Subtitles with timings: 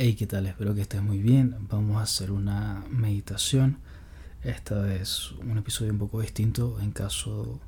[0.00, 0.46] Hey, ¿qué tal?
[0.46, 1.56] Espero que estés muy bien.
[1.68, 3.78] Vamos a hacer una meditación.
[4.44, 7.58] Esta vez un episodio un poco distinto en caso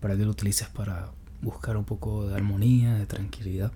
[0.00, 3.70] para que lo utilices para buscar un poco de armonía, de tranquilidad.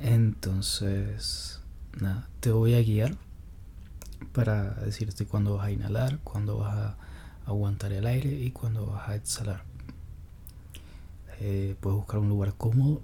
[0.00, 1.60] Entonces,
[2.00, 3.18] nada, te voy a guiar
[4.32, 6.96] para decirte cuándo vas a inhalar, cuándo vas a
[7.44, 9.62] aguantar el aire y cuándo vas a exhalar.
[11.38, 13.02] Eh, puedes buscar un lugar cómodo.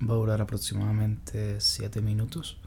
[0.00, 2.58] Va a durar aproximadamente 7 minutos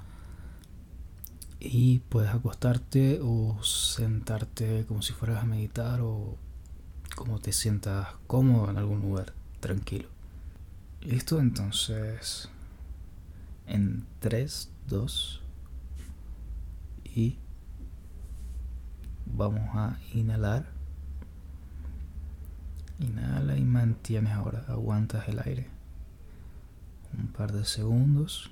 [1.61, 6.35] y puedes acostarte o sentarte como si fueras a meditar o
[7.15, 10.09] como te sientas cómodo en algún lugar, tranquilo.
[11.01, 12.49] Listo, entonces
[13.65, 15.41] en 3, 2
[17.15, 17.37] y
[19.25, 20.65] vamos a inhalar.
[22.99, 25.80] Inhala y mantienes ahora, aguantas el aire
[27.17, 28.51] un par de segundos.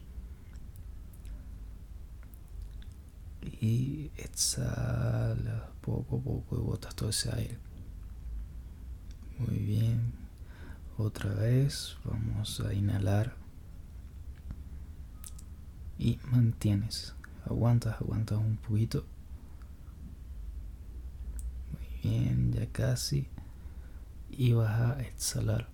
[3.62, 7.58] y exhala poco a poco y botas todo ese aire.
[9.38, 10.14] Muy bien.
[10.98, 13.36] Otra vez vamos a inhalar
[15.98, 17.16] y mantienes.
[17.46, 19.06] Aguantas, aguantas un poquito.
[21.72, 23.28] Muy bien, ya casi.
[24.30, 25.70] Y vas a exhalar.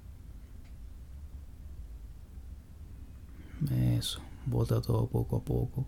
[3.71, 5.85] Eso, bota todo poco a poco.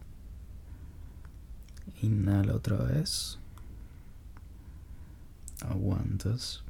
[2.01, 3.39] Inhala otra vez.
[5.61, 6.63] Aguantas.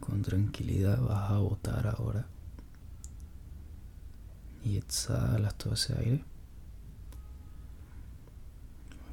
[0.00, 2.26] Con tranquilidad vas a botar ahora.
[4.64, 6.24] Y exhalas todo ese aire.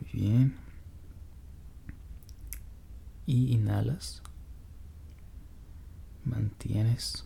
[0.02, 0.58] Muy bien.
[3.26, 4.22] Y inhalas.
[6.26, 7.26] Mantienes.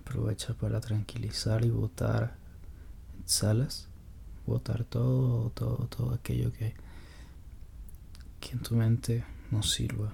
[0.00, 2.36] Aprovecha para tranquilizar y botar
[3.26, 3.88] salas,
[4.46, 6.74] botar todo, todo, todo aquello que,
[8.40, 10.12] que en tu mente no sirva.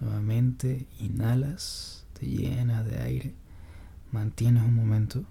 [0.00, 3.34] Nuevamente inhalas, te llenas de aire,
[4.12, 5.24] mantienes un momento,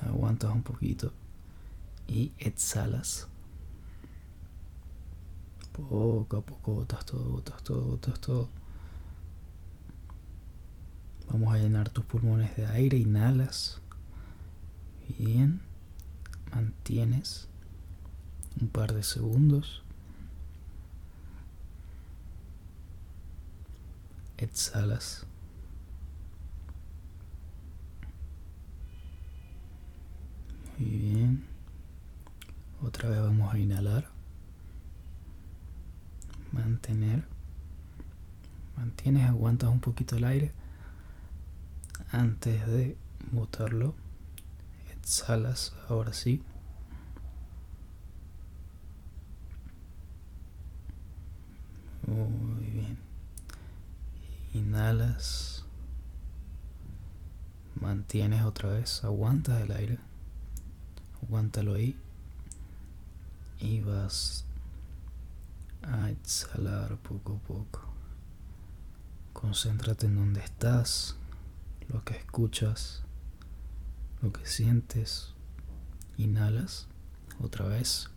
[0.00, 1.12] aguantas un poquito
[2.08, 3.28] y exhalas.
[5.74, 8.48] Poco a poco botas todo, botas todo, botas todo.
[11.28, 13.80] Vamos a llenar tus pulmones de aire, inhalas.
[15.18, 15.60] Bien.
[16.54, 17.48] Mantienes
[18.60, 19.82] un par de segundos.
[24.36, 25.26] Exhalas.
[30.78, 31.44] Muy bien.
[32.80, 34.14] Otra vez vamos a inhalar
[36.54, 37.24] mantener,
[38.94, 40.52] mantienes, aguantas un poquito el aire
[42.12, 42.96] antes de
[43.32, 43.94] botarlo,
[44.92, 46.42] exhalas ahora sí.
[52.06, 52.98] Muy bien.
[54.52, 55.64] Inhalas.
[57.80, 59.02] Mantienes otra vez.
[59.02, 59.98] Aguantas el aire.
[61.20, 61.96] Aguántalo ahí.
[63.58, 64.44] Y vas
[65.82, 67.93] a exhalar poco a poco.
[69.34, 71.16] Concéntrate en donde estás,
[71.88, 73.02] lo que escuchas,
[74.22, 75.34] lo que sientes.
[76.16, 76.86] Inhalas
[77.40, 78.08] otra vez.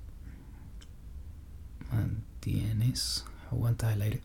[1.91, 4.21] Mantienes, aguantas el aire.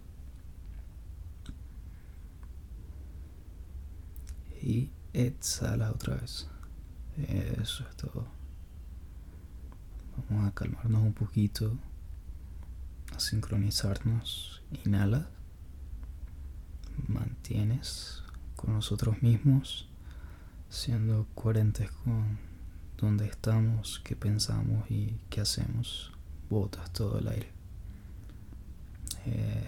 [4.63, 6.47] Y exhala otra vez.
[7.17, 8.27] Eso es todo.
[10.29, 11.77] Vamos a calmarnos un poquito
[13.17, 14.63] a sincronizarnos.
[14.85, 15.29] Inhala.
[17.09, 18.23] Mantienes
[18.57, 19.89] con nosotros mismos,
[20.69, 22.39] siendo coherentes con
[22.99, 26.13] dónde estamos, qué pensamos y qué hacemos.
[26.49, 27.51] Botas todo el aire.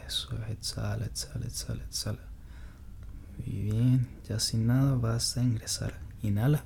[0.07, 2.21] Eso es, exhala, exhala, exhala, exhala.
[3.39, 5.99] Muy bien, ya sin nada vas a ingresar.
[6.23, 6.65] Inhala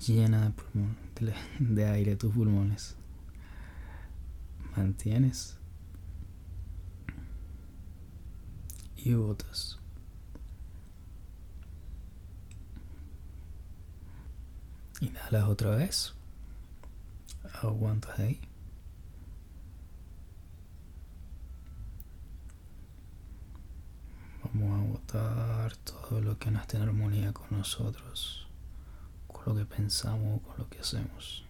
[0.00, 0.96] y llena de, pulmón,
[1.74, 2.96] de aire tus pulmones
[4.76, 5.56] mantienes
[9.04, 9.78] y botas.
[15.00, 16.14] Inhalas otra vez.
[17.62, 18.40] Aguantas ahí.
[24.44, 28.46] Vamos a botar todo lo que no esté en armonía con nosotros,
[29.26, 31.44] con lo que pensamos, con lo que hacemos.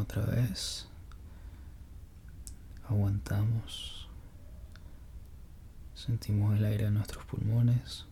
[0.00, 0.89] otra vez.
[2.90, 4.08] Aguantamos.
[5.94, 8.04] Sentimos el aire en nuestros pulmones.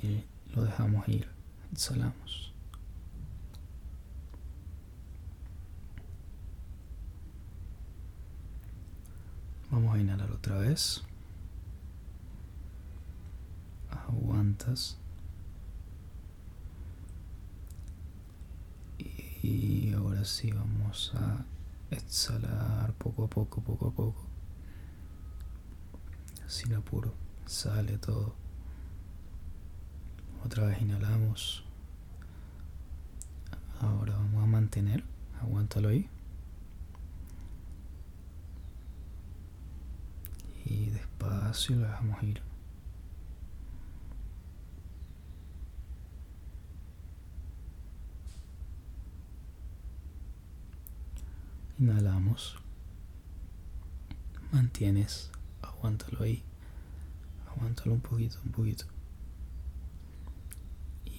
[0.00, 0.22] Y
[0.54, 1.28] lo dejamos ir.
[1.72, 2.52] Exhalamos.
[9.72, 11.02] Vamos a inhalar otra vez.
[13.90, 14.98] Aguantas.
[18.98, 21.44] Y ahora sí vamos a
[21.94, 24.26] exhalar poco a poco, poco a poco.
[26.46, 27.14] Sin apuro.
[27.46, 28.34] Sale todo.
[30.44, 31.64] Otra vez inhalamos.
[33.80, 35.04] Ahora vamos a mantener.
[35.40, 36.08] Aguántalo ahí.
[40.64, 42.53] y despacio lo dejamos ir.
[51.84, 52.56] Inhalamos.
[54.52, 55.30] Mantienes.
[55.60, 56.42] Aguántalo ahí.
[57.46, 58.86] Aguántalo un poquito, un poquito.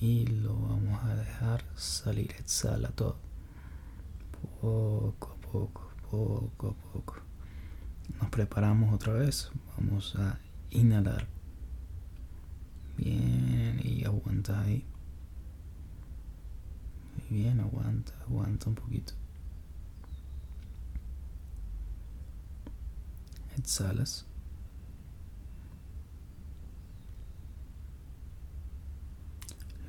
[0.01, 2.31] Y lo vamos a dejar salir.
[2.39, 3.17] Exhala todo.
[4.59, 7.15] Poco a poco, poco a poco.
[8.19, 9.51] Nos preparamos otra vez.
[9.77, 10.39] Vamos a
[10.71, 11.27] inhalar.
[12.97, 14.83] Bien, y aguanta ahí.
[17.29, 19.13] Muy bien, aguanta, aguanta un poquito.
[23.65, 24.27] Exhalas.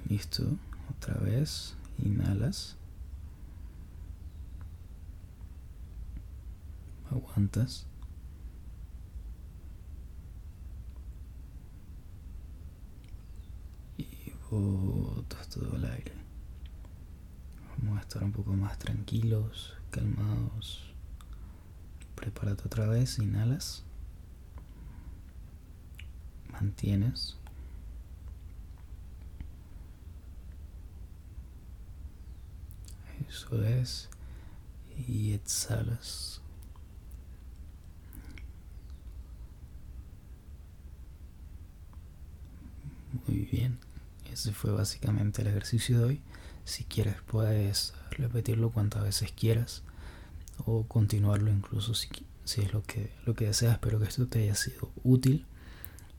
[0.09, 0.57] Listo,
[0.91, 2.77] otra vez, inhalas.
[7.11, 7.87] Aguantas.
[14.51, 16.13] botas todo el aire.
[17.79, 20.96] Vamos a estar un poco más tranquilos, calmados.
[22.17, 23.85] Prepárate otra vez, inhalas.
[26.51, 27.37] Mantienes.
[33.29, 34.09] Eso es.
[35.07, 36.41] Y exhalas.
[43.27, 43.79] Muy bien.
[44.33, 46.23] Ese fue básicamente el ejercicio de hoy.
[46.65, 49.83] Si quieres puedes repetirlo cuantas veces quieras
[50.65, 52.09] o continuarlo incluso si,
[52.45, 53.75] si es lo que, lo que deseas.
[53.75, 55.47] Espero que esto te haya sido útil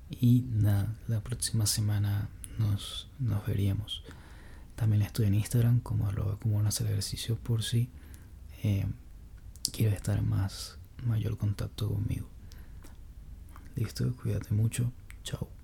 [0.10, 4.04] y nada, la próxima semana nos, nos veríamos.
[4.76, 7.90] También estoy en Instagram como arroba como no hacer ejercicio por si
[8.64, 8.86] eh,
[9.72, 12.28] quieres estar más mayor contacto conmigo.
[13.76, 14.92] Listo, cuídate mucho.
[15.24, 15.57] Chao.